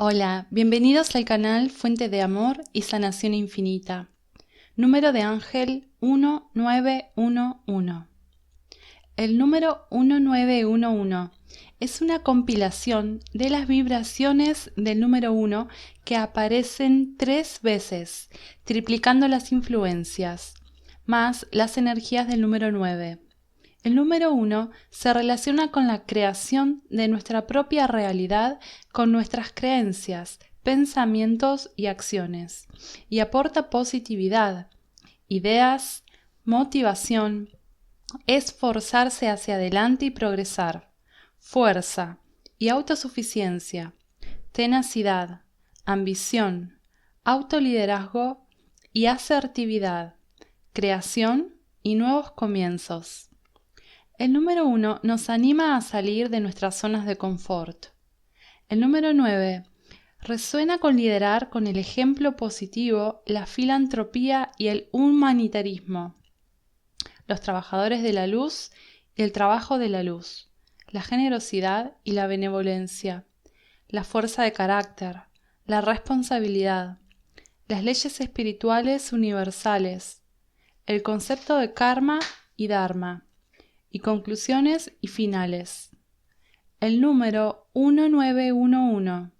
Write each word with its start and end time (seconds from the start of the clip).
Hola, 0.00 0.46
bienvenidos 0.50 1.16
al 1.16 1.24
canal 1.24 1.70
Fuente 1.70 2.08
de 2.08 2.22
Amor 2.22 2.62
y 2.72 2.82
Sanación 2.82 3.34
Infinita. 3.34 4.08
Número 4.76 5.10
de 5.10 5.22
ángel 5.22 5.88
1911. 6.00 8.06
El 9.16 9.38
número 9.38 9.88
1911 9.90 11.32
es 11.80 12.00
una 12.00 12.22
compilación 12.22 13.18
de 13.34 13.50
las 13.50 13.66
vibraciones 13.66 14.70
del 14.76 15.00
número 15.00 15.32
1 15.32 15.66
que 16.04 16.14
aparecen 16.14 17.16
tres 17.16 17.58
veces, 17.60 18.30
triplicando 18.62 19.26
las 19.26 19.50
influencias, 19.50 20.54
más 21.06 21.48
las 21.50 21.76
energías 21.76 22.28
del 22.28 22.40
número 22.40 22.70
9. 22.70 23.18
El 23.84 23.94
número 23.94 24.32
uno 24.32 24.70
se 24.90 25.12
relaciona 25.14 25.70
con 25.70 25.86
la 25.86 26.04
creación 26.04 26.82
de 26.90 27.08
nuestra 27.08 27.46
propia 27.46 27.86
realidad 27.86 28.58
con 28.92 29.12
nuestras 29.12 29.52
creencias, 29.54 30.40
pensamientos 30.62 31.70
y 31.76 31.86
acciones, 31.86 32.66
y 33.08 33.20
aporta 33.20 33.70
positividad, 33.70 34.68
ideas, 35.28 36.04
motivación, 36.44 37.50
esforzarse 38.26 39.28
hacia 39.28 39.54
adelante 39.54 40.06
y 40.06 40.10
progresar, 40.10 40.90
fuerza 41.38 42.18
y 42.58 42.70
autosuficiencia, 42.70 43.94
tenacidad, 44.52 45.42
ambición, 45.84 46.80
autoliderazgo 47.22 48.46
y 48.92 49.06
asertividad, 49.06 50.16
creación 50.72 51.54
y 51.82 51.94
nuevos 51.94 52.32
comienzos. 52.32 53.27
El 54.18 54.32
número 54.32 54.66
uno 54.66 54.98
nos 55.04 55.30
anima 55.30 55.76
a 55.76 55.80
salir 55.80 56.28
de 56.28 56.40
nuestras 56.40 56.74
zonas 56.74 57.06
de 57.06 57.16
confort. 57.16 57.86
El 58.68 58.80
número 58.80 59.14
nueve 59.14 59.62
resuena 60.20 60.78
con 60.78 60.96
liderar 60.96 61.50
con 61.50 61.68
el 61.68 61.78
ejemplo 61.78 62.34
positivo, 62.34 63.22
la 63.26 63.46
filantropía 63.46 64.50
y 64.58 64.66
el 64.66 64.88
humanitarismo, 64.90 66.16
los 67.28 67.40
trabajadores 67.40 68.02
de 68.02 68.12
la 68.12 68.26
luz 68.26 68.72
y 69.14 69.22
el 69.22 69.30
trabajo 69.30 69.78
de 69.78 69.88
la 69.88 70.02
luz, 70.02 70.50
la 70.88 71.02
generosidad 71.02 71.96
y 72.02 72.10
la 72.10 72.26
benevolencia, 72.26 73.24
la 73.86 74.02
fuerza 74.02 74.42
de 74.42 74.52
carácter, 74.52 75.22
la 75.64 75.80
responsabilidad, 75.80 76.98
las 77.68 77.84
leyes 77.84 78.20
espirituales 78.20 79.12
universales, 79.12 80.22
el 80.86 81.04
concepto 81.04 81.56
de 81.56 81.72
karma 81.72 82.18
y 82.56 82.66
dharma 82.66 83.27
y 83.90 84.00
conclusiones 84.00 84.92
y 85.00 85.08
finales. 85.08 85.90
El 86.80 87.00
número 87.00 87.68
1911 87.74 89.30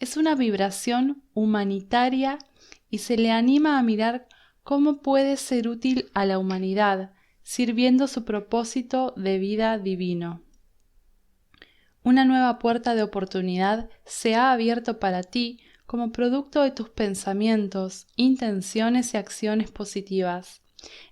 es 0.00 0.16
una 0.16 0.34
vibración 0.34 1.22
humanitaria 1.34 2.38
y 2.90 2.98
se 2.98 3.16
le 3.16 3.30
anima 3.30 3.78
a 3.78 3.82
mirar 3.82 4.26
cómo 4.62 5.02
puede 5.02 5.36
ser 5.36 5.68
útil 5.68 6.10
a 6.14 6.24
la 6.24 6.38
humanidad, 6.38 7.12
sirviendo 7.42 8.06
su 8.06 8.24
propósito 8.24 9.12
de 9.16 9.38
vida 9.38 9.78
divino. 9.78 10.42
Una 12.02 12.24
nueva 12.24 12.58
puerta 12.58 12.94
de 12.94 13.02
oportunidad 13.02 13.88
se 14.04 14.34
ha 14.34 14.52
abierto 14.52 14.98
para 14.98 15.22
ti 15.22 15.60
como 15.86 16.12
producto 16.12 16.62
de 16.62 16.70
tus 16.70 16.88
pensamientos, 16.88 18.06
intenciones 18.16 19.14
y 19.14 19.16
acciones 19.16 19.70
positivas 19.70 20.63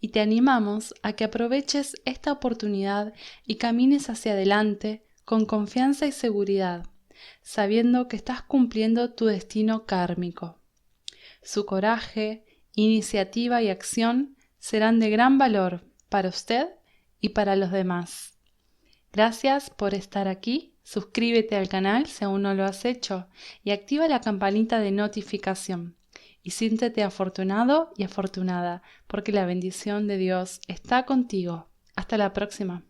y 0.00 0.08
te 0.08 0.20
animamos 0.20 0.94
a 1.02 1.14
que 1.14 1.24
aproveches 1.24 1.94
esta 2.04 2.32
oportunidad 2.32 3.12
y 3.44 3.56
camines 3.56 4.08
hacia 4.10 4.32
adelante 4.32 5.06
con 5.24 5.46
confianza 5.46 6.06
y 6.06 6.12
seguridad, 6.12 6.86
sabiendo 7.42 8.08
que 8.08 8.16
estás 8.16 8.42
cumpliendo 8.42 9.12
tu 9.14 9.26
destino 9.26 9.86
kármico. 9.86 10.60
Su 11.42 11.66
coraje, 11.66 12.44
iniciativa 12.74 13.62
y 13.62 13.68
acción 13.68 14.36
serán 14.58 15.00
de 15.00 15.10
gran 15.10 15.38
valor 15.38 15.84
para 16.08 16.28
usted 16.28 16.68
y 17.20 17.30
para 17.30 17.56
los 17.56 17.72
demás. 17.72 18.38
Gracias 19.12 19.70
por 19.70 19.94
estar 19.94 20.28
aquí. 20.28 20.74
Suscríbete 20.82 21.56
al 21.56 21.68
canal 21.68 22.06
si 22.06 22.24
aún 22.24 22.42
no 22.42 22.54
lo 22.54 22.64
has 22.64 22.84
hecho 22.84 23.28
y 23.64 23.72
activa 23.72 24.06
la 24.06 24.20
campanita 24.20 24.78
de 24.78 24.92
notificación 24.92 25.95
y 26.46 26.50
siéntete 26.52 27.02
afortunado 27.02 27.90
y 27.96 28.04
afortunada, 28.04 28.80
porque 29.08 29.32
la 29.32 29.46
bendición 29.46 30.06
de 30.06 30.16
Dios 30.16 30.60
está 30.68 31.04
contigo. 31.04 31.66
Hasta 31.96 32.16
la 32.18 32.32
próxima. 32.32 32.84